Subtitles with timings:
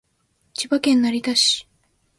[0.55, 1.67] 千葉県成田市